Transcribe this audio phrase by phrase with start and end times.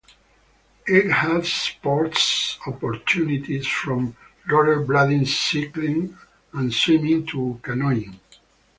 [0.87, 4.17] It has sports opportunities from
[4.49, 6.17] rollerblading, cycling
[6.53, 8.19] and swimming to canoeing.